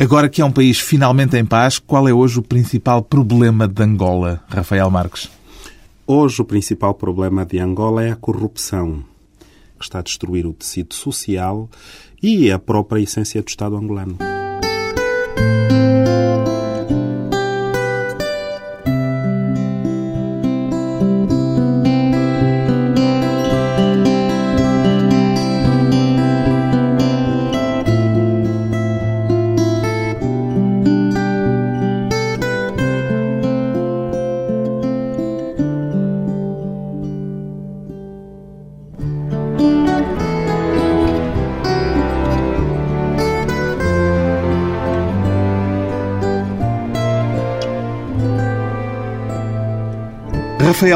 [0.00, 3.82] Agora que é um país finalmente em paz, qual é hoje o principal problema de
[3.82, 5.28] Angola, Rafael Marques?
[6.06, 9.02] Hoje o principal problema de Angola é a corrupção,
[9.76, 11.68] que está a destruir o tecido social
[12.22, 14.16] e a própria essência do Estado angolano.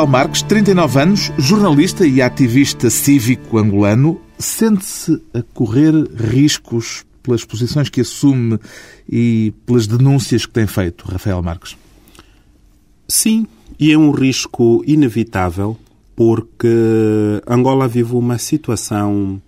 [0.03, 7.89] Rafael Marques, 39 anos, jornalista e ativista cívico angolano, sente-se a correr riscos pelas posições
[7.89, 8.59] que assume
[9.09, 11.77] e pelas denúncias que tem feito, Rafael Marques?
[13.07, 13.47] Sim,
[13.79, 15.79] e é um risco inevitável
[16.17, 19.41] porque Angola vive uma situação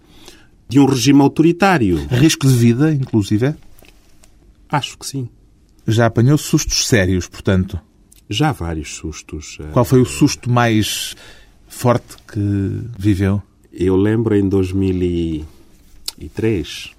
[0.69, 1.97] de um regime autoritário.
[2.09, 3.55] Risco de vida, inclusive?
[4.69, 5.29] Acho que sim.
[5.85, 7.81] Já apanhou sustos sérios, portanto?
[8.29, 9.59] Já vários sustos.
[9.61, 11.15] Eh, Qual foi o susto mais
[11.69, 12.41] forte que
[12.99, 13.43] viveu?
[13.73, 16.93] Eu lembro em 2003,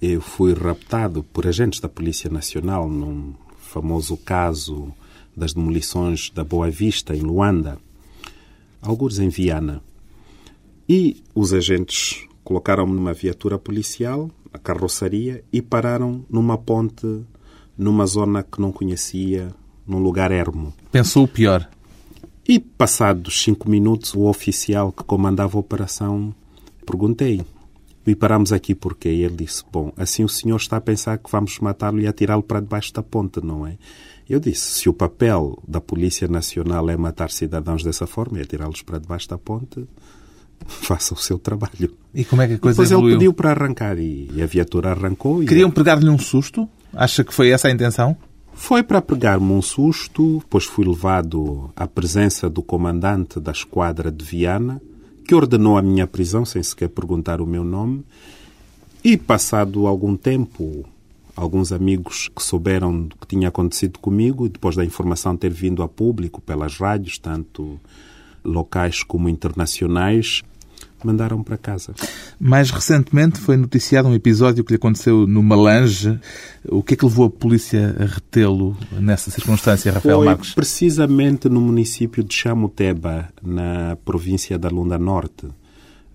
[0.00, 4.92] eu fui raptado por agentes da Polícia Nacional num famoso caso
[5.36, 7.78] das demolições da Boa Vista, em Luanda,
[8.80, 9.82] alguns em Viana.
[10.88, 17.20] E os agentes colocaram-me numa viatura policial, a carroçaria, e pararam numa ponte,
[17.76, 19.54] numa zona que não conhecia,
[19.88, 20.72] num lugar ermo.
[20.92, 21.68] Pensou o pior.
[22.46, 26.34] E, passados cinco minutos, o oficial que comandava a operação
[26.86, 27.42] perguntei.
[28.06, 31.58] E paramos aqui porque ele disse: Bom, assim o senhor está a pensar que vamos
[31.58, 33.76] matá-lo e atirá-lo para debaixo da ponte, não é?
[34.28, 38.80] Eu disse: se o papel da Polícia Nacional é matar cidadãos dessa forma e atirá-los
[38.80, 39.86] para debaixo da ponte,
[40.66, 41.94] faça o seu trabalho.
[42.14, 43.12] E como é que a coisa Depois evoluiu?
[43.12, 45.42] ele pediu para arrancar e a viatura arrancou.
[45.42, 46.66] E Queriam pegar-lhe um susto?
[46.94, 48.16] Acha que foi essa a intenção?
[48.60, 54.22] Foi para pegar-me um susto, pois fui levado à presença do comandante da esquadra de
[54.22, 54.82] Viana,
[55.24, 58.04] que ordenou a minha prisão sem sequer perguntar o meu nome.
[59.02, 60.84] E, passado algum tempo,
[61.34, 65.88] alguns amigos que souberam do que tinha acontecido comigo, depois da informação ter vindo a
[65.88, 67.80] público pelas rádios, tanto
[68.44, 70.42] locais como internacionais,
[71.06, 71.94] mandaram para casa.
[72.38, 76.18] Mais recentemente foi noticiado um episódio que lhe aconteceu no Malange.
[76.68, 80.54] O que é que levou a polícia a retê-lo nessa circunstância, Rafael Foi Marques?
[80.54, 85.46] precisamente no município de Chamuteba, na província da Lunda Norte,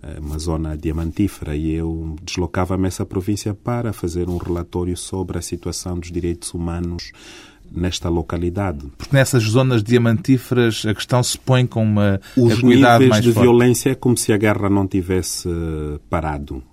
[0.01, 5.37] eh, uma zona diamantífera, e eu deslocava-me a essa província para fazer um relatório sobre
[5.37, 7.11] a situação dos direitos humanos
[7.73, 8.85] nesta localidade.
[8.97, 13.41] Porque nessas zonas diamantíferas a questão se põe com uma Os níveis de forte.
[13.41, 16.63] violência é como se a guerra não tivesse eh, parado.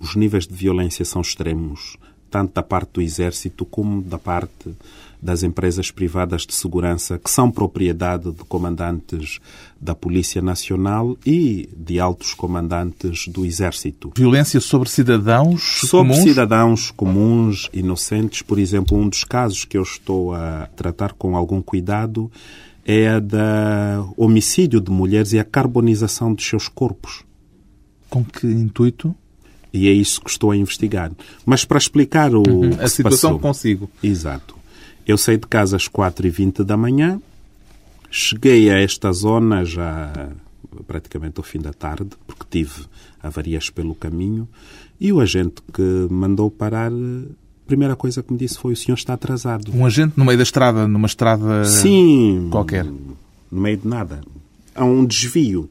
[0.00, 1.96] Os níveis de violência são extremos,
[2.30, 4.74] tanto da parte do exército como da parte
[5.20, 9.40] das empresas privadas de segurança, que são propriedade de comandantes
[9.80, 14.12] da Polícia Nacional e de altos comandantes do Exército.
[14.16, 16.28] Violência sobre cidadãos Sobre comuns?
[16.28, 21.60] cidadãos comuns, inocentes, por exemplo, um dos casos que eu estou a tratar com algum
[21.60, 22.30] cuidado
[22.84, 27.22] é a da homicídio de mulheres e a carbonização dos seus corpos.
[28.08, 29.14] Com que intuito?
[29.72, 31.10] E é isso que estou a investigar.
[31.44, 32.70] Mas para explicar o Uhum.
[32.80, 33.38] A situação passou.
[33.40, 33.90] consigo.
[34.02, 34.56] Exato.
[35.06, 37.20] Eu saí de casa às 4h20 da manhã,
[38.10, 40.30] cheguei a esta zona já
[40.86, 42.84] praticamente ao fim da tarde, porque tive
[43.22, 44.46] avarias pelo caminho,
[45.00, 48.96] e o agente que mandou parar, a primeira coisa que me disse foi: o senhor
[48.96, 49.70] está atrasado.
[49.74, 52.48] Um agente no meio da estrada, numa estrada Sim.
[52.50, 52.84] qualquer.
[52.84, 54.20] No meio de nada.
[54.74, 55.68] Há um desvio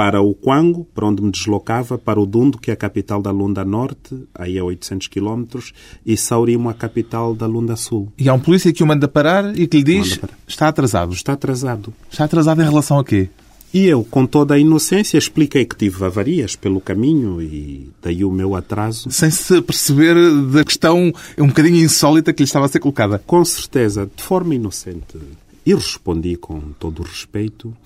[0.00, 3.30] para o Quango, para onde me deslocava, para o Dundo, que é a capital da
[3.30, 5.74] Lunda Norte, aí a 800 quilómetros,
[6.06, 8.10] e Saurimo, a capital da Lunda Sul.
[8.16, 10.18] E há um polícia que o manda parar e que lhe diz
[10.48, 11.12] está atrasado.
[11.12, 11.92] Está atrasado.
[12.10, 13.28] Está atrasado em relação a quê?
[13.74, 18.30] E eu, com toda a inocência, expliquei que tive avarias pelo caminho e daí o
[18.30, 19.10] meu atraso.
[19.10, 20.14] Sem se perceber
[20.50, 23.22] da questão um bocadinho insólita que lhe estava a ser colocada.
[23.26, 25.18] Com certeza, de forma inocente.
[25.66, 27.76] E respondi com todo o respeito.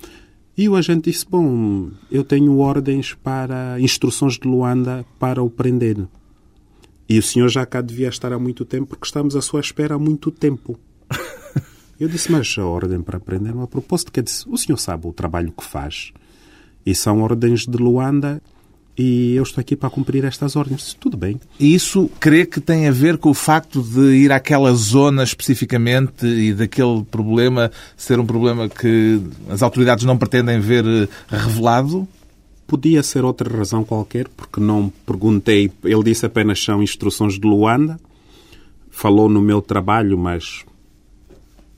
[0.57, 6.07] E o agente disse: Bom, eu tenho ordens para instruções de Luanda para o prender.
[7.07, 9.95] E o senhor já cá devia estar há muito tempo, porque estamos à sua espera
[9.95, 10.79] há muito tempo.
[11.99, 14.11] Eu disse: Mas a ordem para prender não a propósito.
[14.11, 16.13] Quer dizer, o senhor sabe o trabalho que faz.
[16.85, 18.41] E são ordens de Luanda.
[18.97, 20.95] E eu estou aqui para cumprir estas ordens.
[20.99, 21.39] Tudo bem.
[21.59, 26.25] E isso crê que tem a ver com o facto de ir àquela zona especificamente
[26.25, 32.07] e daquele problema ser um problema que as autoridades não pretendem ver eh, revelado?
[32.65, 35.71] Podia ser outra razão qualquer, porque não perguntei.
[35.83, 37.99] Ele disse apenas são instruções de Luanda.
[38.89, 40.63] Falou no meu trabalho, mas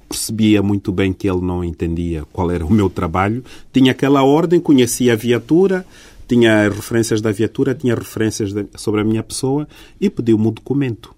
[0.07, 3.43] percebia muito bem que ele não entendia qual era o meu trabalho.
[3.73, 5.85] Tinha aquela ordem, conhecia a viatura,
[6.27, 9.67] tinha referências da viatura, tinha referências de, sobre a minha pessoa
[9.99, 11.15] e pediu-me o documento.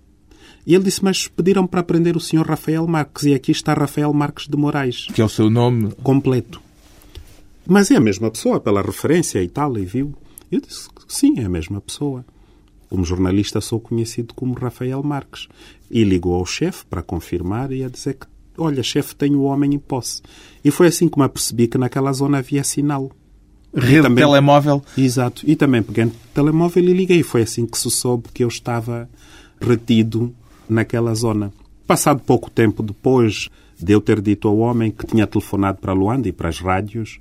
[0.66, 4.14] E ele disse, mas pediram para prender o senhor Rafael Marques e aqui está Rafael
[4.14, 5.08] Marques de Moraes.
[5.14, 6.62] Que é o seu nome completo.
[7.66, 10.14] Mas é a mesma pessoa, pela referência e tal, e viu.
[10.52, 12.26] Eu disse, sim, é a mesma pessoa.
[12.90, 15.48] Como jornalista sou conhecido como Rafael Marques.
[15.90, 18.28] E ligou ao chefe para confirmar e a dizer que,
[18.58, 20.22] olha, chefe, tenho o homem em posse.
[20.64, 23.12] E foi assim que me apercebi que naquela zona havia sinal.
[23.74, 24.84] Rede também, telemóvel.
[24.98, 25.44] Exato.
[25.46, 27.24] E também peguei no telemóvel e liguei.
[27.24, 29.10] Foi assim que se soube que eu estava
[29.62, 30.34] retido
[30.68, 31.52] naquela zona.
[31.86, 33.50] Passado pouco tempo depois
[33.82, 37.20] de eu ter dito ao homem que tinha telefonado para Luanda e para as rádios,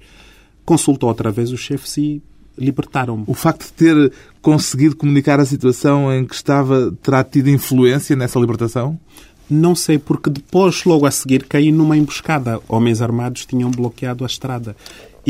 [0.65, 2.23] consultou outra vez os chefes e
[2.59, 3.25] libertaram-me.
[3.27, 4.13] O facto de ter
[4.43, 8.99] conseguido comunicar a situação em que estava terá tido influência nessa libertação?
[9.49, 12.61] Não sei, porque depois, logo a seguir, caí numa emboscada.
[12.69, 14.77] Homens armados tinham bloqueado a estrada.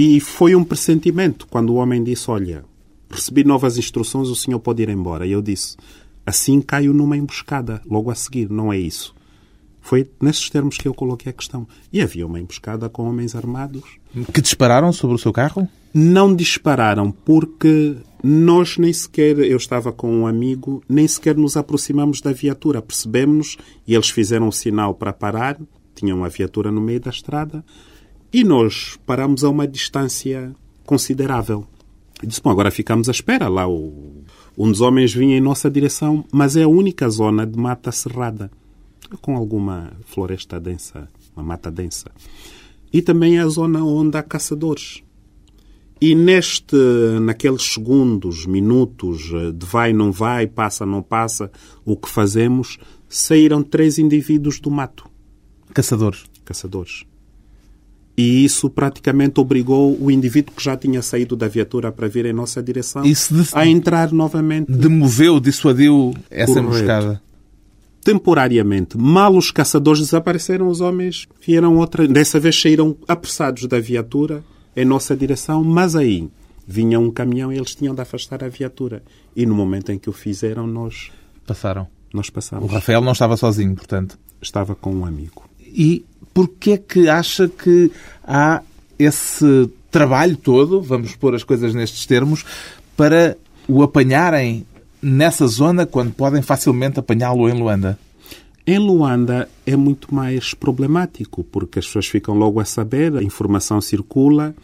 [0.01, 2.65] E foi um pressentimento quando o homem disse: Olha,
[3.11, 5.27] recebi novas instruções, o senhor pode ir embora.
[5.27, 5.77] E eu disse:
[6.25, 9.13] Assim caio numa emboscada, logo a seguir, não é isso.
[9.81, 11.67] Foi nesses termos que eu coloquei a questão.
[11.93, 13.83] E havia uma emboscada com homens armados.
[14.33, 15.67] Que dispararam sobre o seu carro?
[15.93, 22.21] Não dispararam, porque nós nem sequer, eu estava com um amigo, nem sequer nos aproximamos
[22.21, 22.81] da viatura.
[22.81, 25.59] Percebemos e eles fizeram o sinal para parar.
[25.93, 27.65] Tinham uma viatura no meio da estrada.
[28.33, 30.55] E nós paramos a uma distância
[30.85, 31.67] considerável.
[32.23, 33.49] E disse, bom, agora ficamos à espera.
[33.49, 34.25] Lá o,
[34.57, 38.51] um dos homens vinha em nossa direção, mas é a única zona de mata cerrada,
[39.23, 42.11] com alguma floresta densa, uma mata densa.
[42.93, 45.03] E também é a zona onde há caçadores.
[46.01, 46.77] E neste,
[47.23, 51.51] naqueles segundos, minutos de vai, não vai, passa, não passa,
[51.85, 52.79] o que fazemos,
[53.09, 55.09] saíram três indivíduos do mato.
[55.73, 56.25] Caçadores.
[56.45, 57.05] Caçadores.
[58.19, 62.33] E isso praticamente obrigou o indivíduo que já tinha saído da viatura para vir em
[62.33, 63.05] nossa direção
[63.55, 64.73] a entrar novamente.
[64.73, 66.67] Demoveu, dissuadiu essa Correto.
[66.67, 67.23] emboscada.
[68.03, 68.99] Temporariamente.
[68.99, 72.09] Mal os caçadores desapareceram, os homens vieram outra.
[72.09, 74.43] Dessa vez saíram apressados da viatura
[74.75, 76.29] em nossa direção, mas aí
[76.67, 79.01] vinha um caminhão e eles tinham de afastar a viatura.
[79.37, 81.13] E no momento em que o fizeram, nós.
[81.47, 81.87] Passaram.
[82.13, 82.65] Nós passamos.
[82.65, 84.19] O Rafael não estava sozinho, portanto.
[84.43, 85.49] Estava com um amigo.
[85.61, 86.05] E
[86.39, 87.91] Porquê é que acha que
[88.23, 88.63] há
[88.97, 92.45] esse trabalho todo, vamos pôr as coisas nestes termos,
[92.97, 93.37] para
[93.67, 94.65] o apanharem
[95.03, 97.99] nessa zona quando podem facilmente apanhá-lo em Luanda?
[98.65, 103.81] Em Luanda é muito mais problemático, porque as pessoas ficam logo a saber, a informação
[103.81, 104.55] circula,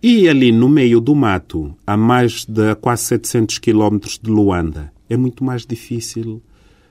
[0.00, 5.16] e ali no meio do mato, a mais de quase 700 quilómetros de Luanda, é
[5.16, 6.40] muito mais difícil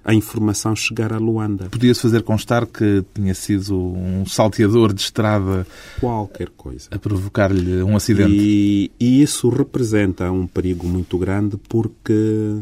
[0.03, 1.69] a informação chegar a Luanda.
[1.69, 5.65] Podia-se fazer constar que tinha sido um salteador de estrada.
[5.99, 6.87] Qualquer coisa.
[6.91, 8.33] A provocar-lhe um acidente.
[8.33, 12.57] E, e isso representa um perigo muito grande porque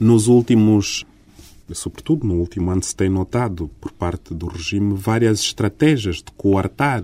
[0.00, 1.04] nos últimos
[1.74, 7.02] sobretudo no último ano, se tem notado por parte do regime várias estratégias de coartar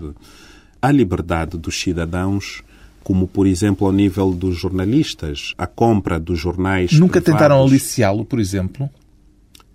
[0.81, 2.63] a liberdade dos cidadãos,
[3.03, 6.93] como, por exemplo, ao nível dos jornalistas, a compra dos jornais.
[6.93, 7.33] Nunca privados.
[7.33, 8.89] tentaram aliciá-lo, por exemplo?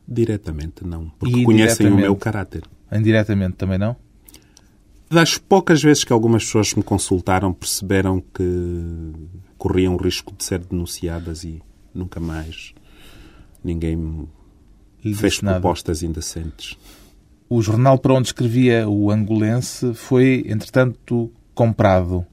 [0.06, 2.62] Diretamente não, porque conhecem o meu caráter.
[2.92, 3.96] Indiretamente também não?
[5.10, 9.12] Das poucas vezes que algumas pessoas me consultaram, perceberam que
[9.56, 11.62] corriam o risco de ser denunciadas e
[11.94, 12.74] nunca mais
[13.62, 16.76] ninguém me fez propostas indecentes.
[17.48, 22.26] O jornal para onde escrevia o Angolense foi, entretanto, comprado.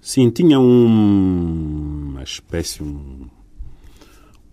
[0.00, 3.28] Sim, tinha um, uma espécie, um,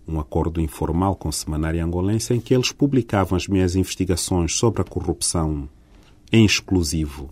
[0.08, 4.80] um acordo informal com o Semanário Angolense em que eles publicavam as minhas investigações sobre
[4.80, 5.68] a corrupção
[6.32, 7.30] em exclusivo.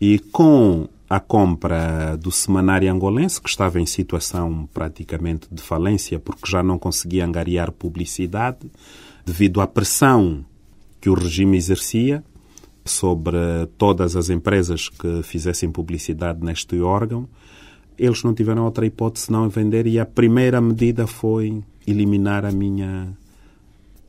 [0.00, 6.50] E com a compra do Semanário Angolense, que estava em situação praticamente de falência porque
[6.50, 8.70] já não conseguia angariar publicidade,
[9.24, 10.44] devido à pressão
[11.00, 12.24] que o regime exercia
[12.84, 13.36] sobre
[13.78, 17.28] todas as empresas que fizessem publicidade neste órgão,
[17.98, 23.16] eles não tiveram outra hipótese senão vender e a primeira medida foi eliminar a minha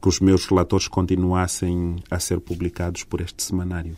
[0.01, 3.95] que os meus relatores continuassem a ser publicados por este semanário.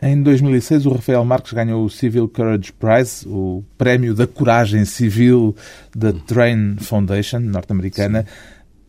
[0.00, 5.54] Em 2006, o Rafael Marques ganhou o Civil Courage Prize, o prémio da coragem civil
[5.94, 8.26] da Train Foundation norte-americana.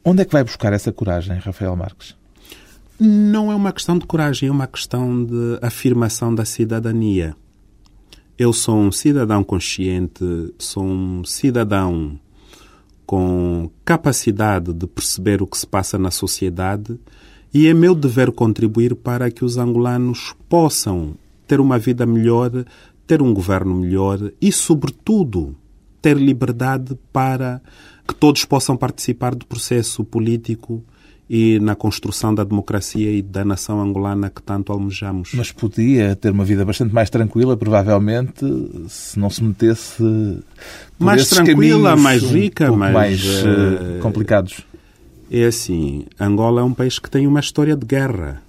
[0.04, 2.16] Onde é que vai buscar essa coragem, Rafael Marques?
[3.00, 7.36] Não é uma questão de coragem, é uma questão de afirmação da cidadania.
[8.38, 10.26] Eu sou um cidadão consciente,
[10.58, 12.20] sou um cidadão
[13.06, 17.00] com capacidade de perceber o que se passa na sociedade
[17.54, 21.16] e é meu dever contribuir para que os angolanos possam
[21.48, 22.66] ter uma vida melhor,
[23.06, 25.56] ter um governo melhor e, sobretudo,
[26.02, 27.62] ter liberdade para
[28.08, 30.84] que todos possam participar do processo político
[31.30, 35.32] e na construção da democracia e da nação angolana que tanto almejamos.
[35.34, 38.46] Mas podia ter uma vida bastante mais tranquila, provavelmente,
[38.90, 40.04] se não se metesse
[41.00, 44.66] mais tranquila, mais rica, um mais, mais uh, complicados.
[45.32, 48.42] É assim, Angola é um país que tem uma história de guerra,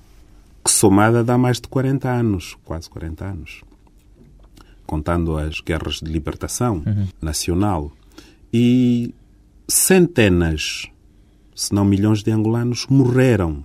[0.63, 3.63] que somada dá mais de 40 anos, quase 40 anos,
[4.85, 7.07] contando as guerras de libertação uhum.
[7.23, 7.93] nacional.
[8.53, 9.15] E
[9.67, 10.89] centenas,
[11.55, 13.65] se não milhões de angolanos morreram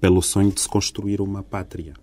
[0.00, 1.94] pelo sonho de se construir uma pátria.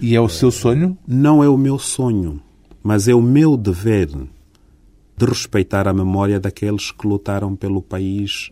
[0.00, 0.96] E é o seu sonho?
[1.06, 2.40] Não é o meu sonho,
[2.82, 8.50] mas é o meu dever de respeitar a memória daqueles que lutaram pelo país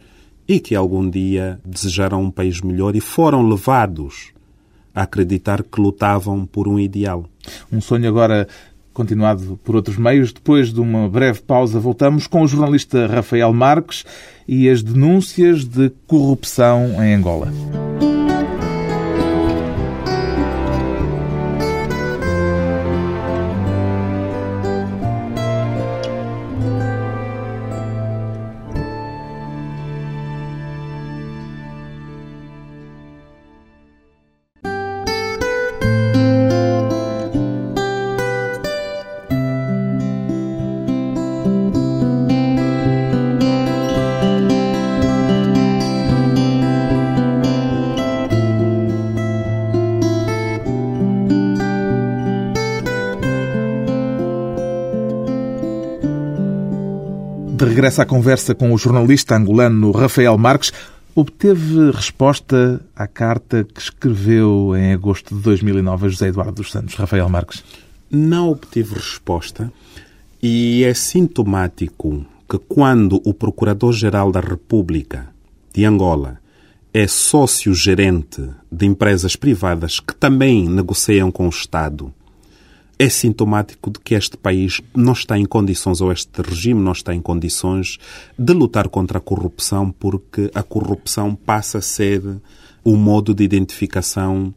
[0.49, 4.33] e que algum dia desejaram um país melhor e foram levados
[4.95, 7.25] a acreditar que lutavam por um ideal.
[7.71, 8.49] Um sonho agora
[8.93, 10.33] continuado por outros meios.
[10.33, 14.05] Depois de uma breve pausa, voltamos com o jornalista Rafael Marques
[14.49, 17.53] e as denúncias de corrupção em Angola.
[57.77, 60.73] De regresso à conversa com o jornalista angolano Rafael Marques,
[61.15, 66.95] obteve resposta à carta que escreveu em agosto de 2009 a José Eduardo dos Santos.
[66.95, 67.63] Rafael Marques.
[68.11, 69.71] Não obtive resposta
[70.43, 75.29] e é sintomático que quando o Procurador-Geral da República
[75.71, 76.39] de Angola
[76.95, 78.43] é sócio-gerente
[78.73, 82.11] de empresas privadas que também negociam com o Estado
[82.99, 87.15] é sintomático de que este país não está em condições, ou este regime não está
[87.15, 87.99] em condições,
[88.39, 92.23] de lutar contra a corrupção, porque a corrupção passa a ser
[92.83, 94.55] o modo de identificação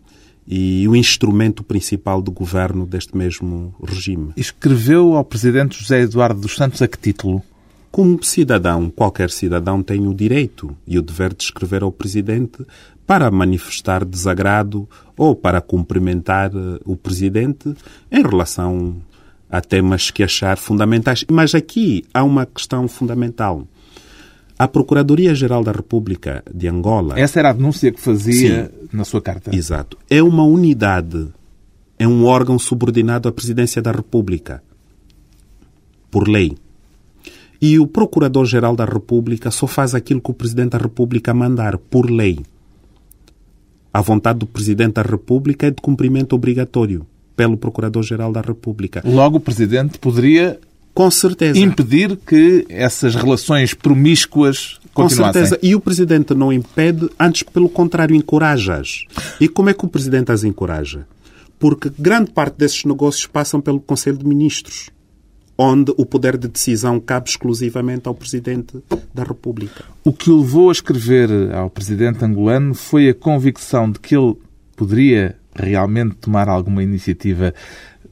[0.47, 4.31] e o instrumento principal de governo deste mesmo regime.
[4.35, 7.43] Escreveu ao presidente José Eduardo dos Santos a que título?
[7.91, 12.65] Como cidadão, qualquer cidadão tem o direito e o dever de escrever ao presidente
[13.05, 17.73] para manifestar desagrado ou para cumprimentar eh, o presidente
[18.11, 18.97] em relação
[19.49, 21.25] a temas que achar fundamentais.
[21.29, 23.67] Mas aqui há uma questão fundamental.
[24.59, 27.19] A Procuradoria-Geral da República de Angola.
[27.19, 29.55] Essa era a denúncia que fazia Sim, na sua carta.
[29.55, 29.97] Exato.
[30.07, 31.29] É uma unidade,
[31.97, 34.61] é um órgão subordinado à Presidência da República,
[36.11, 36.55] por lei.
[37.61, 42.09] E o Procurador-Geral da República só faz aquilo que o Presidente da República mandar, por
[42.09, 42.39] lei.
[43.93, 49.01] A vontade do Presidente da República é de cumprimento obrigatório pelo Procurador-Geral da República.
[49.05, 50.59] Logo, o Presidente poderia
[50.93, 51.57] com certeza.
[51.57, 54.79] Impedir que essas relações promíscuas.
[54.93, 55.57] Com certeza.
[55.61, 59.05] E o Presidente não impede, antes, pelo contrário, encoraja-as.
[59.39, 61.07] E como é que o Presidente as encoraja?
[61.57, 64.89] Porque grande parte desses negócios passam pelo Conselho de Ministros
[65.61, 68.81] onde o poder de decisão cabe exclusivamente ao Presidente
[69.13, 69.83] da República.
[70.05, 74.37] O que o levou a escrever ao Presidente angolano foi a convicção de que ele
[74.77, 77.53] poderia realmente tomar alguma iniciativa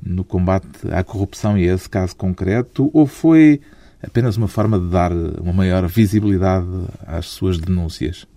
[0.06, 3.62] no combate à corrupção e a esse caso concreto, ou foi
[4.04, 6.68] apenas uma forma de dar uma maior visibilidade
[7.06, 8.28] às suas denúncias?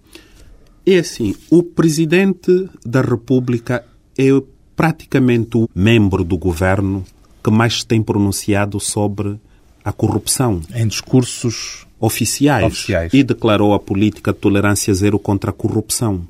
[0.86, 3.84] É assim, o Presidente da República
[4.16, 4.28] é
[4.76, 7.04] praticamente o membro do governo
[7.42, 9.38] que mais se tem pronunciado sobre
[9.84, 10.60] a corrupção.
[10.74, 13.12] Em discursos oficiais, oficiais.
[13.12, 16.26] E declarou a política de tolerância zero contra a corrupção.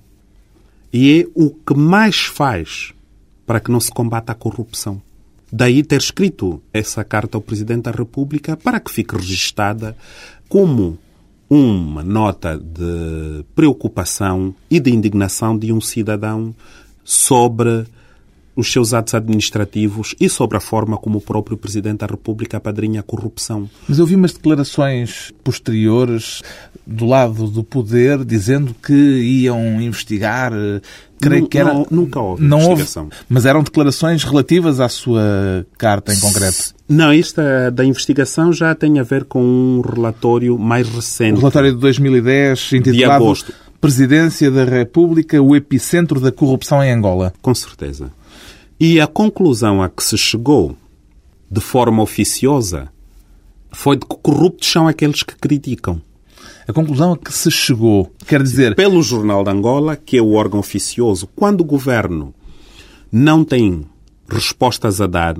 [0.92, 2.92] E é o que mais faz
[3.46, 5.00] para que não se combata a corrupção.
[5.52, 9.96] Daí ter escrito essa carta ao Presidente da República para que fique registada
[10.48, 10.98] como
[11.48, 16.54] uma nota de preocupação e de indignação de um cidadão
[17.02, 17.84] sobre
[18.56, 23.00] os seus atos administrativos e sobre a forma como o próprio Presidente da República apadrinha
[23.00, 23.68] a corrupção.
[23.88, 26.42] Mas eu vi umas declarações posteriores
[26.86, 30.52] do lado do poder dizendo que iam investigar.
[31.20, 31.72] Creio Não- que era.
[31.74, 33.08] não- nunca houve não investigação.
[33.28, 36.74] mas eram declarações relativas à sua carta em concreto.
[36.88, 41.38] Não, esta da investigação já tem a ver com um relatório mais O recente.
[41.38, 43.52] relatório de 2010, intitulado agosto.
[43.80, 47.32] Presidência da República, o epicentro da corrupção em Angola.
[47.40, 48.10] Com certeza.
[48.80, 50.74] E a conclusão a que se chegou
[51.50, 52.90] de forma oficiosa
[53.70, 56.00] foi de que corruptos são aqueles que criticam.
[56.66, 60.32] A conclusão a que se chegou, quer dizer, Pelo Jornal de Angola, que é o
[60.32, 62.34] órgão oficioso, quando o governo
[63.12, 63.84] não tem
[64.26, 65.36] respostas a dar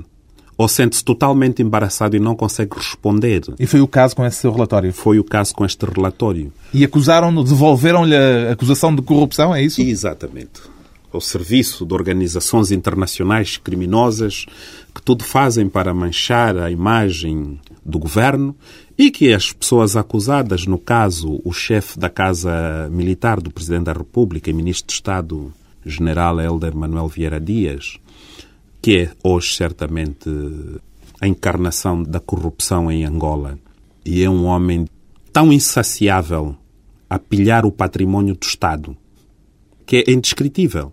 [0.59, 4.53] ou sente-se totalmente embaraçado e não consegue responder, e foi o caso com esse seu
[4.53, 4.93] relatório.
[4.93, 6.53] foi o caso com este relatório.
[6.75, 9.81] E acusaram-no, devolveram-lhe a acusação de corrupção, é isso?
[9.81, 10.61] Exatamente.
[11.13, 14.47] Ao serviço de organizações internacionais criminosas
[14.95, 18.55] que tudo fazem para manchar a imagem do governo
[18.97, 23.93] e que as pessoas acusadas, no caso, o chefe da Casa Militar do Presidente da
[23.93, 25.53] República e Ministro de Estado,
[25.85, 27.99] General Helder Manuel Vieira Dias,
[28.81, 30.31] que é hoje certamente
[31.21, 33.59] a encarnação da corrupção em Angola
[34.05, 34.87] e é um homem
[35.33, 36.57] tão insaciável
[37.09, 38.97] a pilhar o património do Estado
[39.91, 40.93] que é indescritível.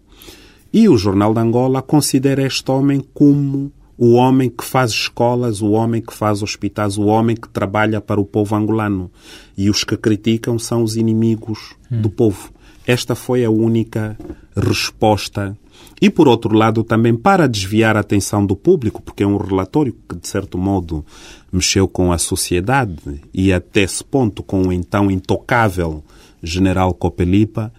[0.78, 5.72] E o Jornal de Angola considera este homem como o homem que faz escolas, o
[5.72, 9.10] homem que faz hospitais, o homem que trabalha para o povo angolano.
[9.58, 12.52] E os que criticam são os inimigos do povo.
[12.86, 14.16] Esta foi a única
[14.56, 15.58] resposta.
[16.00, 19.96] E, por outro lado, também para desviar a atenção do público, porque é um relatório
[20.08, 21.04] que, de certo modo,
[21.52, 26.04] mexeu com a sociedade e, até esse ponto, com o então intocável
[26.44, 27.74] general Copelipa,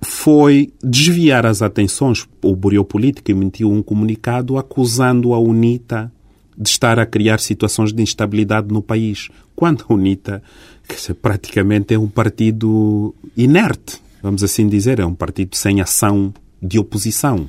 [0.00, 2.26] foi desviar as atenções.
[2.42, 6.12] O Bureau Político emitiu um comunicado acusando a UNITA
[6.56, 10.42] de estar a criar situações de instabilidade no país, quando a UNITA
[10.88, 16.78] dizer, praticamente é um partido inerte, vamos assim dizer, é um partido sem ação de
[16.78, 17.48] oposição.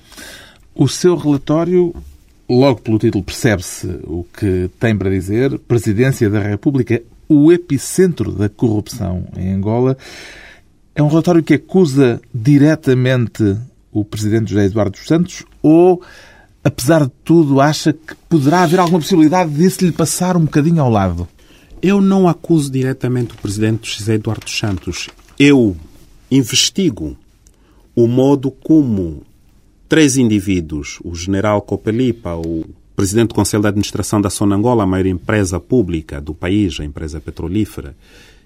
[0.76, 1.96] O seu relatório,
[2.48, 8.50] logo pelo título percebe-se o que tem para dizer, Presidência da República, o epicentro da
[8.50, 9.98] corrupção em Angola.
[10.96, 13.58] É um relatório que acusa diretamente
[13.92, 16.02] o Presidente José Eduardo dos Santos ou,
[16.64, 20.90] apesar de tudo, acha que poderá haver alguma possibilidade de lhe passar um bocadinho ao
[20.90, 21.28] lado?
[21.82, 25.08] Eu não acuso diretamente o Presidente José Eduardo dos Santos.
[25.40, 25.76] Eu
[26.30, 27.16] investigo
[27.96, 29.24] o modo como
[29.88, 35.06] três indivíduos, o general Copelipa, o presidente do Conselho de Administração da Sonangola, a maior
[35.06, 37.96] empresa pública do país, a empresa petrolífera,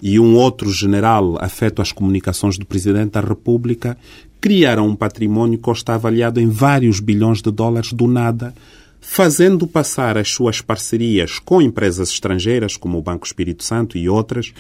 [0.06, 3.98] e um outro general afeto às comunicações do Presidente da República,
[4.42, 8.54] criaram um património que está avaliado em vários bilhões de dólares do nada,
[9.00, 14.54] fazendo passar as suas parcerias com empresas estrangeiras, como o Banco Espírito Santo e outras,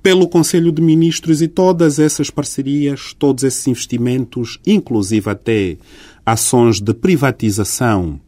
[0.00, 5.78] pelo Conselho de Ministros e todas essas parcerias, todos esses investimentos, inclusive até
[6.24, 8.20] ações de privatização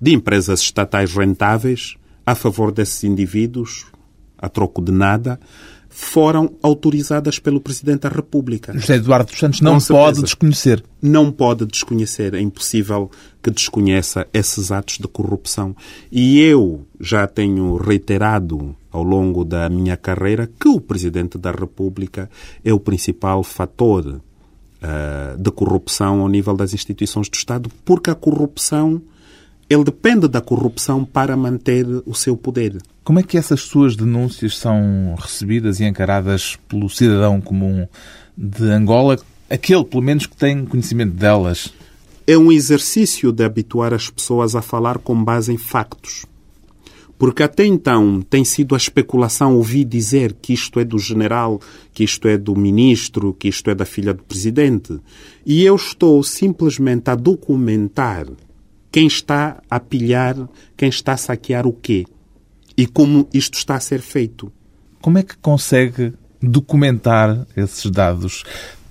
[0.00, 3.86] de empresas estatais rentáveis a favor desses indivíduos,
[4.38, 5.38] a troco de nada,
[5.88, 8.72] foram autorizadas pelo Presidente da República.
[8.78, 10.84] José Eduardo dos Santos não pode desconhecer.
[11.02, 13.10] Não pode desconhecer, é impossível
[13.42, 15.74] que desconheça esses atos de corrupção.
[16.12, 22.30] E eu já tenho reiterado ao longo da minha carreira que o Presidente da República
[22.64, 24.20] é o principal fator
[24.80, 29.02] ah, de corrupção ao nível das instituições do Estado, porque a corrupção,
[29.68, 32.78] ele depende da corrupção para manter o seu poder.
[33.04, 37.86] Como é que essas suas denúncias são recebidas e encaradas pelo cidadão comum
[38.36, 41.72] de Angola, aquele, pelo menos, que tem conhecimento delas?
[42.30, 46.26] é um exercício de habituar as pessoas a falar com base em factos.
[47.18, 51.58] Porque até então tem sido a especulação ouvir dizer que isto é do general,
[51.90, 55.00] que isto é do ministro, que isto é da filha do presidente.
[55.46, 58.26] E eu estou simplesmente a documentar
[58.90, 60.36] quem está a pilhar,
[60.76, 62.06] quem está a saquear o quê
[62.76, 64.52] e como isto está a ser feito.
[65.00, 68.44] Como é que consegue documentar esses dados?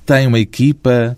[0.05, 1.17] Tem uma equipa?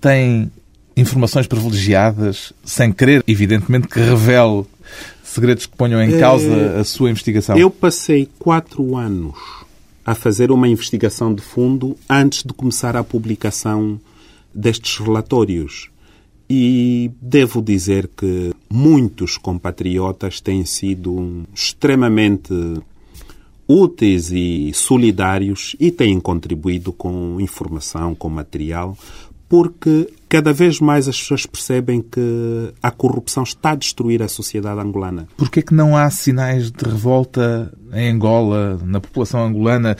[0.00, 0.50] Tem
[0.96, 2.52] informações privilegiadas?
[2.64, 4.64] Sem querer, evidentemente, que revele
[5.22, 7.56] segredos que ponham em causa a sua investigação?
[7.56, 9.36] Eu passei quatro anos
[10.04, 14.00] a fazer uma investigação de fundo antes de começar a publicação
[14.54, 15.90] destes relatórios.
[16.52, 22.52] E devo dizer que muitos compatriotas têm sido extremamente
[23.68, 28.98] úteis e solidários e têm contribuído com informação, com material,
[29.48, 34.80] porque cada vez mais as pessoas percebem que a corrupção está a destruir a sociedade
[34.80, 35.28] angolana.
[35.36, 39.96] Por que é que não há sinais de revolta em Angola, na população angolana?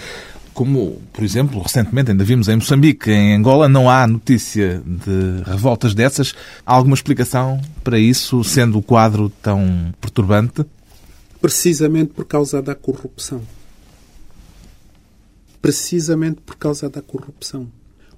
[0.61, 5.94] Como, por exemplo, recentemente ainda vimos em Moçambique, em Angola, não há notícia de revoltas
[5.94, 6.35] dessas.
[6.66, 10.62] Há alguma explicação para isso, sendo o quadro tão perturbante?
[11.40, 13.40] Precisamente por causa da corrupção.
[15.62, 17.66] Precisamente por causa da corrupção.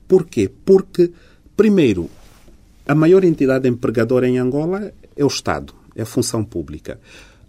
[0.09, 0.51] Porquê?
[0.65, 1.13] Porque,
[1.57, 2.11] primeiro,
[2.89, 6.99] a maior entidade empregadora em Angola é o Estado, é a função pública.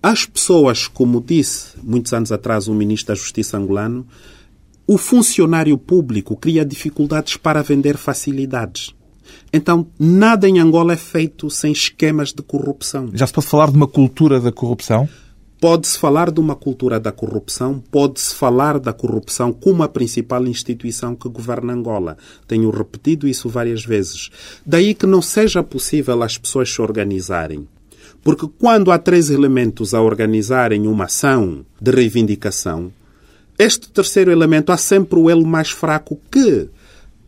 [0.03, 4.05] As pessoas, como disse muitos anos atrás o ministro da Justiça angolano,
[4.85, 8.93] o funcionário público cria dificuldades para vender facilidades.
[9.51, 13.09] Então, nada em Angola é feito sem esquemas de corrupção.
[13.13, 15.07] Já se pode falar de uma cultura da corrupção?
[15.61, 21.15] Pode-se falar de uma cultura da corrupção, pode-se falar da corrupção como a principal instituição
[21.15, 22.17] que governa Angola.
[22.45, 24.29] Tenho repetido isso várias vezes.
[24.65, 27.65] Daí que não seja possível as pessoas se organizarem.
[28.21, 32.91] Porque quando há três elementos a organizarem uma ação de reivindicação,
[33.57, 36.69] este terceiro elemento há sempre o elo mais fraco que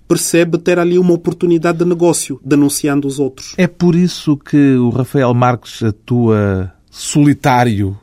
[0.08, 3.54] percebe ter ali uma oportunidade de negócio, denunciando os outros.
[3.58, 7.98] É por isso que o Rafael Marques atua solitário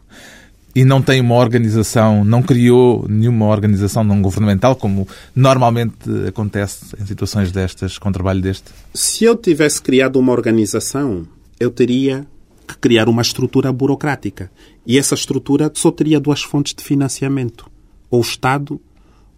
[0.75, 5.95] e não tem uma organização, não criou nenhuma organização não governamental, como normalmente
[6.27, 8.71] acontece em situações destas, com trabalho deste?
[8.95, 11.27] Se eu tivesse criado uma organização,
[11.61, 12.27] eu teria
[12.67, 14.51] que criar uma estrutura burocrática.
[14.87, 17.67] E essa estrutura só teria duas fontes de financiamento:
[18.13, 18.79] ou o Estado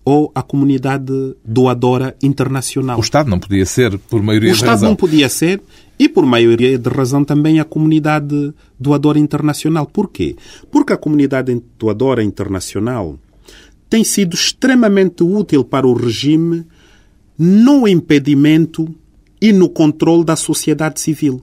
[0.05, 2.99] ou a comunidade doadora internacional.
[2.99, 4.69] O Estado não podia ser, por maioria de razão.
[4.69, 5.63] O Estado não podia ser
[5.99, 9.87] e, por maioria de razão, também a comunidade doadora internacional.
[9.87, 10.37] Porquê?
[10.71, 13.19] Porque a comunidade doadora internacional
[13.89, 16.67] tem sido extremamente útil para o regime
[17.39, 18.95] no impedimento
[19.41, 21.43] e no controle da sociedade civil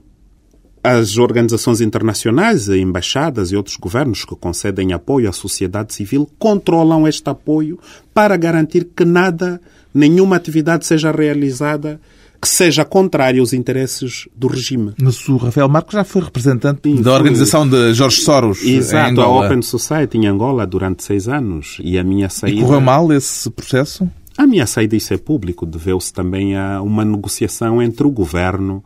[0.82, 7.28] as organizações internacionais, embaixadas e outros governos que concedem apoio à sociedade civil controlam este
[7.30, 7.78] apoio
[8.12, 9.60] para garantir que nada,
[9.94, 12.00] nenhuma atividade seja realizada
[12.40, 14.92] que seja contrária aos interesses do regime.
[15.00, 19.12] Mas o Rafael Marcos já foi representante Sim, da organização de Jorge Soros Exato, em
[19.12, 19.44] Angola.
[19.44, 21.78] a Open Society em Angola durante seis anos.
[21.80, 22.58] E a minha saída...
[22.58, 24.10] E correu mal esse processo?
[24.36, 28.82] A minha saída, isso é público, deveu-se também a uma negociação entre o governo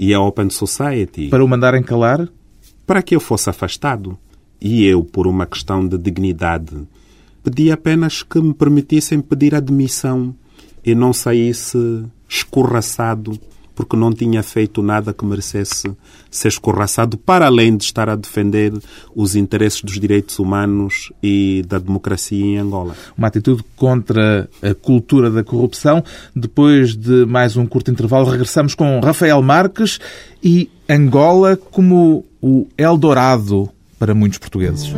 [0.00, 1.28] e a Open Society.
[1.28, 2.26] Para o mandarem calar?
[2.86, 4.16] Para que eu fosse afastado.
[4.58, 6.74] E eu, por uma questão de dignidade,
[7.44, 10.34] pedi apenas que me permitissem pedir admissão
[10.82, 13.38] e não saísse escorraçado
[13.80, 15.90] porque não tinha feito nada que merecesse
[16.30, 18.72] ser escorraçado, para além de estar a defender
[19.16, 22.94] os interesses dos direitos humanos e da democracia em Angola.
[23.16, 26.04] Uma atitude contra a cultura da corrupção.
[26.36, 29.98] Depois de mais um curto intervalo, regressamos com Rafael Marques
[30.44, 34.92] e Angola como o Eldorado para muitos portugueses.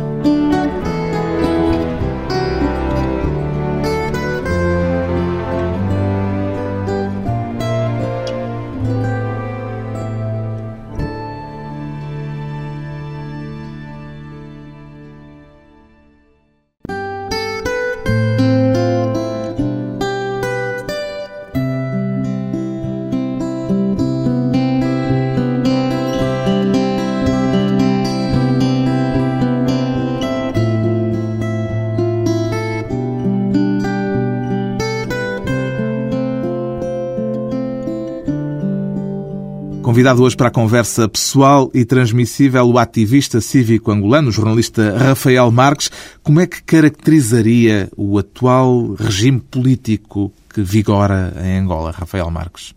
[39.93, 45.51] Convidado hoje para a conversa pessoal e transmissível o ativista cívico angolano, o jornalista Rafael
[45.51, 45.91] Marques.
[46.23, 52.73] Como é que caracterizaria o atual regime político que vigora em Angola, Rafael Marques?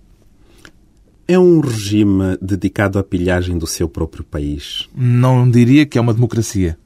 [1.26, 4.87] É um regime dedicado à pilhagem do seu próprio país.
[4.94, 6.76] Não diria que é uma democracia.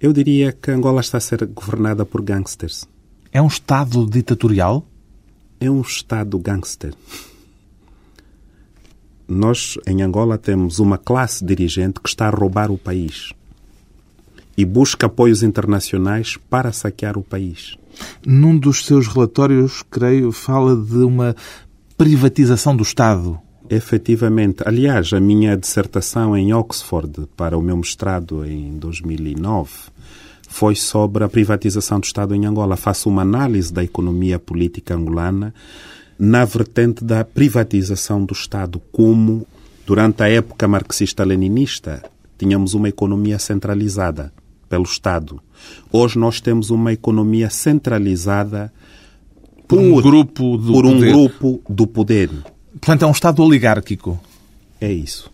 [0.00, 2.88] Eu diria que Angola está a ser governada por gangsters.
[3.30, 4.84] É um Estado ditatorial?
[5.60, 6.92] É um Estado gangster.
[9.26, 13.32] Nós, em Angola, temos uma classe dirigente que está a roubar o país
[14.56, 17.76] e busca apoios internacionais para saquear o país.
[18.24, 21.34] Num dos seus relatórios, creio, fala de uma
[21.96, 23.38] privatização do Estado.
[23.68, 24.62] Efetivamente.
[24.66, 29.70] Aliás, a minha dissertação em Oxford para o meu mestrado em 2009
[30.48, 32.76] foi sobre a privatização do Estado em Angola.
[32.76, 35.54] Faço uma análise da economia política angolana
[36.18, 39.46] na vertente da privatização do Estado, como
[39.86, 42.02] durante a época marxista-leninista
[42.38, 44.32] tínhamos uma economia centralizada
[44.68, 45.40] pelo Estado.
[45.92, 48.72] Hoje nós temos uma economia centralizada
[49.68, 51.12] por um grupo do por um poder.
[51.12, 52.30] grupo do poder.
[52.72, 54.18] Portanto, é um Estado oligárquico.
[54.80, 55.30] É isso.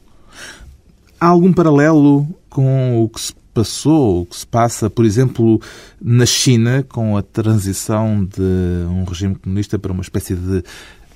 [1.18, 5.60] Há algum paralelo com o que se passou, o que se passa, por exemplo,
[6.00, 8.42] na China, com a transição de
[8.88, 10.62] um regime comunista para uma espécie de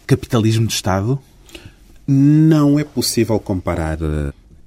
[0.06, 1.18] capitalismo de Estado?
[2.06, 3.98] Não é possível comparar.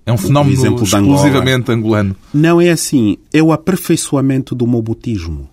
[0.05, 2.15] É um fenómeno exclusivamente angolano.
[2.33, 3.17] Não é assim.
[3.33, 5.49] É o aperfeiçoamento do mobutismo.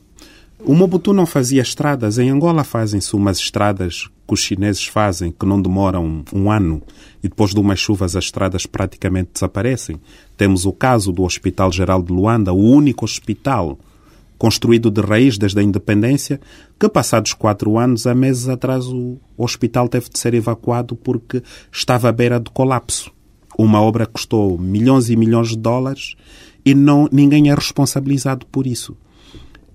[0.67, 2.19] O Mobutu não fazia estradas.
[2.19, 6.81] Em Angola fazem-se umas estradas que os chineses fazem, que não demoram um ano,
[7.23, 10.01] e depois de umas chuvas as estradas praticamente desaparecem.
[10.37, 13.79] Temos o caso do Hospital Geral de Luanda, o único hospital
[14.37, 16.41] construído de raiz desde a independência,
[16.79, 21.43] que passados quatro anos, há meses atrás, o hospital teve de ser evacuado porque
[21.73, 23.11] estava à beira do colapso.
[23.57, 26.17] Uma obra custou milhões e milhões de dólares
[26.65, 28.97] e não, ninguém é responsabilizado por isso.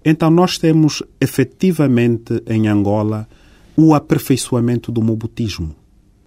[0.03, 3.27] Então, nós temos efetivamente em Angola
[3.75, 5.75] o aperfeiçoamento do mobutismo.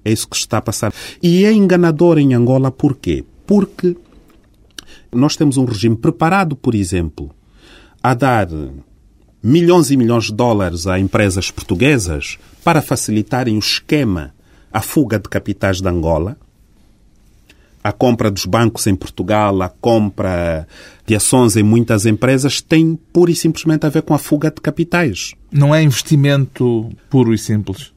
[0.05, 0.93] É isso que está a passar.
[1.23, 3.25] E é enganador em Angola por quê?
[3.47, 3.97] Porque
[5.13, 7.31] nós temos um regime preparado, por exemplo,
[8.03, 8.49] a dar
[9.43, 14.35] milhões e milhões de dólares a empresas portuguesas para facilitarem o esquema,
[14.73, 16.37] a fuga de capitais de Angola,
[17.85, 20.67] a compra dos bancos em Portugal, a compra
[21.05, 24.61] de ações em muitas empresas tem pura e simplesmente a ver com a fuga de
[24.61, 25.35] capitais.
[25.51, 27.93] Não é investimento puro e simples?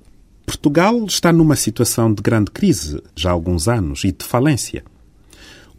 [0.46, 4.84] Portugal está numa situação de grande crise já há alguns anos e de falência.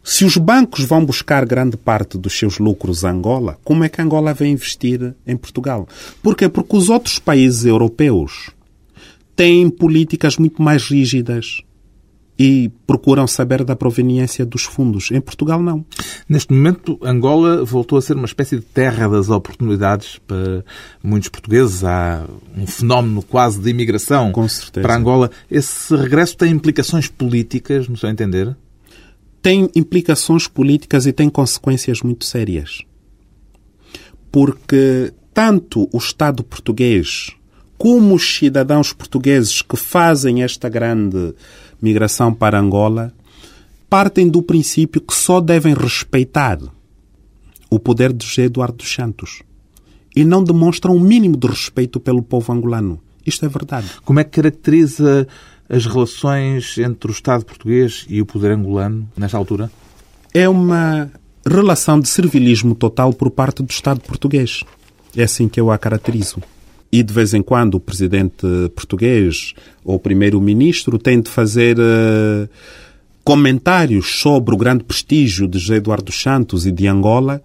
[0.09, 4.01] Se os bancos vão buscar grande parte dos seus lucros a Angola, como é que
[4.01, 5.85] Angola vai investir em Portugal?
[6.23, 6.47] Porquê?
[6.47, 8.51] Porque os outros países europeus
[9.35, 11.61] têm políticas muito mais rígidas,
[12.39, 15.11] e procuram saber da proveniência dos fundos.
[15.11, 15.83] Em Portugal, não.
[16.29, 20.63] Neste momento, Angola voltou a ser uma espécie de terra das oportunidades para
[21.03, 21.83] muitos portugueses.
[21.83, 24.31] Há um fenómeno quase de imigração
[24.71, 25.31] para Angola.
[25.49, 28.55] Esse regresso tem implicações políticas, no seu entender?
[29.47, 32.81] Tem implicações políticas e tem consequências muito sérias.
[34.29, 37.31] Porque tanto o Estado português
[37.77, 41.33] como os cidadãos portugueses que fazem esta grande
[41.81, 43.13] migração para Angola
[43.89, 46.59] partem do princípio que só devem respeitar
[47.69, 49.43] o poder de José Eduardo dos Santos
[50.13, 53.01] e não demonstram o um mínimo de respeito pelo povo angolano.
[53.25, 53.87] Isto é verdade.
[54.03, 55.25] Como é que caracteriza
[55.69, 59.71] as relações entre o Estado português e o poder angolano nesta altura?
[60.33, 61.11] É uma
[61.45, 64.63] relação de servilismo total por parte do Estado português.
[65.15, 66.41] É assim que eu a caracterizo
[66.91, 69.53] e de vez em quando o presidente português
[69.83, 72.49] ou o primeiro-ministro tem de fazer uh,
[73.23, 77.41] comentários sobre o grande prestígio de José Eduardo Santos e de Angola,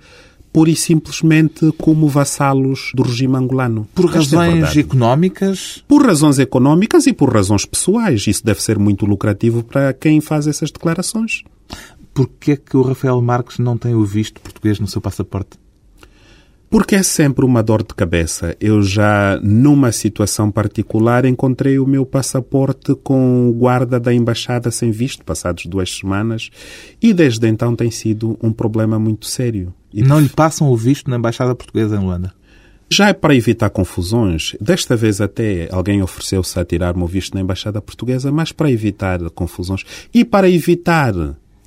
[0.52, 3.88] pura e simplesmente como vassalos do regime angolano.
[3.94, 5.82] Por é razões é económicas?
[5.88, 8.26] Por razões económicas e por razões pessoais.
[8.26, 11.42] Isso deve ser muito lucrativo para quem faz essas declarações.
[12.12, 15.61] Por que é que o Rafael Marques não tem o visto português no seu passaporte?
[16.72, 18.56] Porque é sempre uma dor de cabeça.
[18.58, 24.90] Eu já, numa situação particular, encontrei o meu passaporte com o guarda da embaixada sem
[24.90, 26.48] visto, passados duas semanas,
[27.00, 29.74] e desde então tem sido um problema muito sério.
[29.92, 32.32] E não lhe passam o visto na embaixada portuguesa em Luanda?
[32.90, 34.56] Já é para evitar confusões.
[34.58, 39.20] Desta vez até alguém ofereceu-se a tirar-me o visto na embaixada portuguesa, mas para evitar
[39.34, 41.12] confusões e para evitar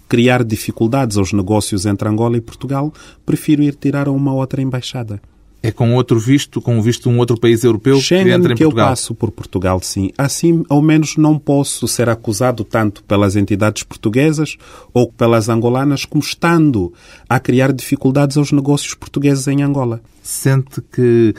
[0.07, 2.93] criar dificuldades aos negócios entre Angola e Portugal,
[3.25, 5.21] prefiro ir tirar a uma outra embaixada.
[5.65, 8.53] É com outro visto, com o visto de um outro país europeu Schengen que entra
[8.53, 8.85] em que Portugal?
[8.85, 10.11] eu passo por Portugal, sim.
[10.15, 14.57] Assim, ao menos não posso ser acusado tanto pelas entidades portuguesas
[14.93, 16.93] ou pelas angolanas como estando
[17.27, 20.01] a criar dificuldades aos negócios portugueses em Angola.
[20.21, 21.33] Sente que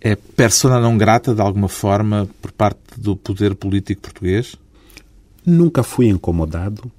[0.00, 4.56] é persona não grata, de alguma forma, por parte do poder político português?
[5.46, 6.90] Nunca fui incomodado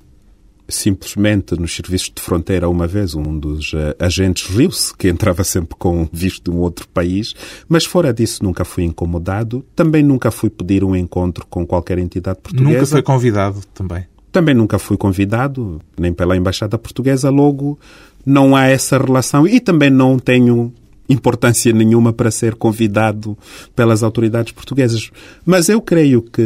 [0.73, 5.75] simplesmente nos serviços de fronteira, uma vez, um dos uh, agentes riu-se, que entrava sempre
[5.77, 7.35] com visto de um outro país,
[7.67, 9.65] mas fora disso nunca fui incomodado.
[9.75, 12.73] Também nunca fui pedir um encontro com qualquer entidade portuguesa.
[12.73, 14.05] Nunca foi convidado também?
[14.31, 17.77] Também nunca fui convidado, nem pela Embaixada Portuguesa, logo
[18.25, 20.73] não há essa relação e também não tenho
[21.09, 23.37] importância nenhuma para ser convidado
[23.75, 25.11] pelas autoridades portuguesas.
[25.45, 26.41] Mas eu creio que,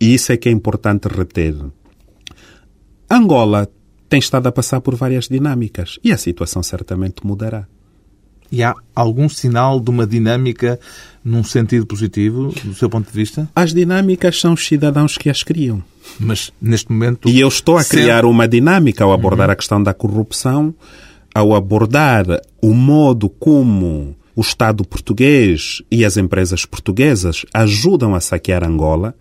[0.00, 1.54] e isso é que é importante reter,
[3.10, 3.68] Angola
[4.08, 7.66] tem estado a passar por várias dinâmicas e a situação certamente mudará.
[8.50, 10.80] E há algum sinal de uma dinâmica
[11.22, 13.48] num sentido positivo, do seu ponto de vista?
[13.54, 15.82] As dinâmicas são os cidadãos que as criam.
[16.18, 17.28] Mas, neste momento...
[17.28, 19.52] E eu estou a criar uma dinâmica ao abordar uhum.
[19.52, 20.74] a questão da corrupção,
[21.34, 22.24] ao abordar
[22.62, 29.14] o modo como o Estado português e as empresas portuguesas ajudam a saquear Angola,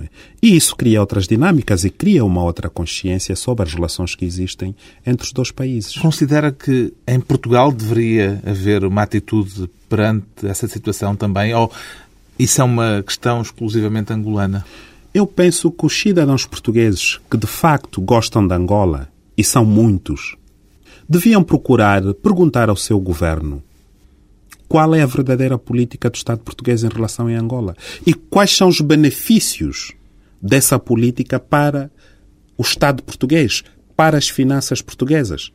[0.00, 0.08] É?
[0.42, 4.74] E isso cria outras dinâmicas e cria uma outra consciência sobre as relações que existem
[5.06, 5.96] entre os dois países.
[5.96, 11.54] Considera que em Portugal deveria haver uma atitude perante essa situação também?
[11.54, 11.70] Ou
[12.38, 14.64] isso é uma questão exclusivamente angolana?
[15.12, 20.36] Eu penso que os cidadãos portugueses que de facto gostam de Angola, e são muitos,
[21.08, 23.62] deviam procurar perguntar ao seu governo
[24.72, 28.68] qual é a verdadeira política do Estado português em relação a Angola e quais são
[28.68, 29.92] os benefícios
[30.40, 31.90] dessa política para
[32.56, 33.62] o Estado português,
[33.94, 35.52] para as finanças portuguesas.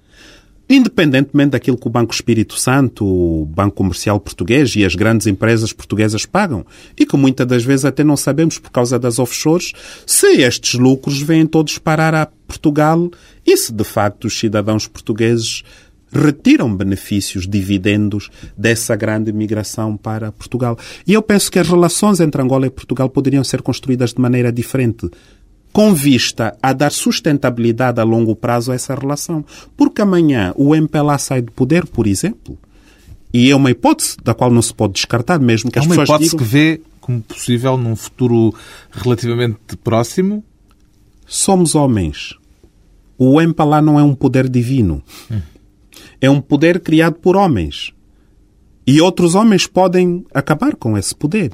[0.70, 5.74] Independentemente daquilo que o Banco Espírito Santo, o Banco Comercial Português e as grandes empresas
[5.74, 6.64] portuguesas pagam.
[6.96, 9.74] E que muitas das vezes até não sabemos, por causa das offshores,
[10.06, 13.10] se estes lucros vêm todos parar a Portugal
[13.44, 15.64] e se de facto os cidadãos portugueses
[16.12, 20.78] retiram benefícios, dividendos dessa grande migração para Portugal.
[21.06, 24.52] E eu penso que as relações entre Angola e Portugal poderiam ser construídas de maneira
[24.52, 25.10] diferente
[25.72, 29.46] com vista a dar sustentabilidade a longo prazo a essa relação.
[29.76, 32.58] Porque amanhã o MPLA sai do poder, por exemplo,
[33.34, 36.10] e é uma hipótese da qual não se pode descartar, mesmo que é as pessoas.
[36.10, 36.46] É uma hipótese digam...
[36.46, 38.54] que vê como possível num futuro
[38.92, 40.44] relativamente próximo?
[41.26, 42.36] Somos homens.
[43.18, 45.04] O MPLA não é um poder divino.
[45.30, 45.42] Hum.
[46.20, 47.94] É um poder criado por homens.
[48.86, 51.52] E outros homens podem acabar com esse poder.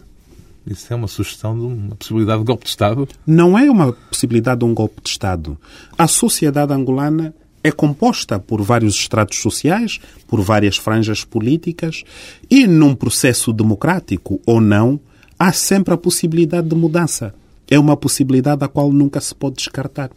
[0.66, 3.08] Isso é uma sugestão de uma possibilidade de golpe de Estado?
[3.28, 5.58] Não é uma possibilidade de um golpe de Estado.
[5.98, 12.04] A sociedade angolana é composta por vários estratos sociais, por várias franjas políticas,
[12.50, 15.00] e num processo democrático ou não,
[15.40, 17.34] há sempre a possibilidade de mudança.
[17.70, 20.12] É uma possibilidade a qual nunca se pode descartar.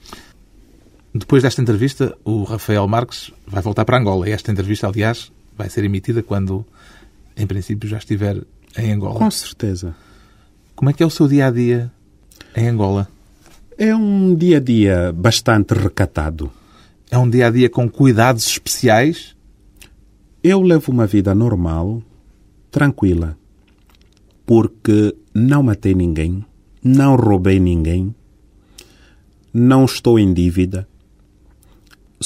[1.18, 4.28] Depois desta entrevista, o Rafael Marques vai voltar para Angola.
[4.28, 6.64] E esta entrevista, aliás, vai ser emitida quando,
[7.36, 8.42] em princípio, já estiver
[8.76, 9.18] em Angola.
[9.18, 9.94] Com certeza.
[10.74, 11.90] Como é que é o seu dia a dia
[12.54, 13.08] em Angola?
[13.78, 16.50] É um dia a dia bastante recatado.
[17.10, 19.34] É um dia a dia com cuidados especiais?
[20.42, 22.02] Eu levo uma vida normal,
[22.70, 23.36] tranquila,
[24.44, 26.44] porque não matei ninguém,
[26.82, 28.14] não roubei ninguém,
[29.52, 30.86] não estou em dívida.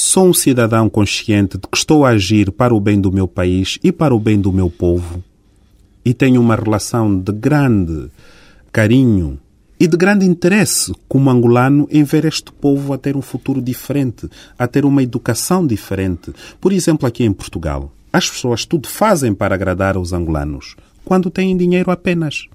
[0.02, 3.78] Sou um cidadão consciente de que estou a agir para o bem do meu país
[3.84, 5.22] e para o bem do meu povo.
[6.02, 8.10] E tenho uma relação de grande
[8.72, 9.38] carinho
[9.78, 14.26] e de grande interesse como angolano em ver este povo a ter um futuro diferente,
[14.58, 16.32] a ter uma educação diferente.
[16.58, 21.54] Por exemplo, aqui em Portugal, as pessoas tudo fazem para agradar aos angolanos, quando têm
[21.54, 22.48] dinheiro apenas.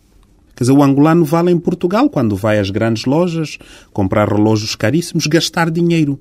[0.56, 3.60] Quer dizer, o angolano vale em Portugal quando vai às grandes lojas,
[3.94, 6.20] comprar relógios caríssimos, gastar dinheiro.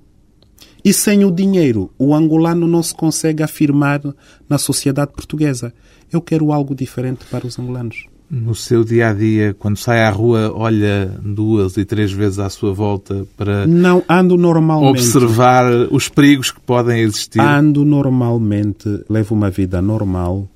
[0.85, 4.03] E sem o dinheiro, o angolano não se consegue afirmar
[4.49, 5.73] na sociedade portuguesa.
[6.13, 10.11] Eu quero algo diferente para os angolanos no seu dia a dia, quando sai à
[10.11, 16.09] rua, olha duas e três vezes à sua volta para não ando normalmente observar os
[16.09, 17.41] perigos que podem existir?
[17.41, 20.49] Ando normalmente, levo uma vida normal.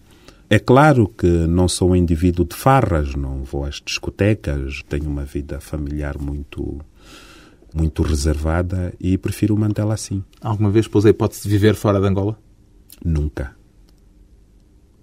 [0.50, 5.24] É claro que não sou um indivíduo de farras, não vou às discotecas, tenho uma
[5.24, 6.80] vida familiar muito
[7.74, 10.22] muito reservada e prefiro mantê-la assim.
[10.40, 12.38] Alguma vez pôs a hipótese de viver fora de Angola?
[13.04, 13.56] Nunca.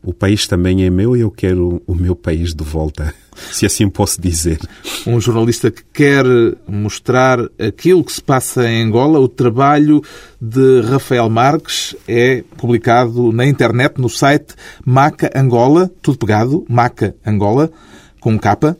[0.06, 3.12] O país também é meu e eu quero o meu país de volta,
[3.51, 4.60] se assim posso dizer.
[5.08, 6.23] Um jornalista que quer
[6.67, 10.04] mostrar aquilo que se passa em Angola, o trabalho
[10.39, 14.54] de Rafael Marques é publicado na internet, no site
[14.86, 17.71] Maca Angola, tudo pegado, Maca Angola,
[18.19, 18.78] com capa,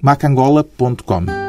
[0.00, 1.47] macaangola.com.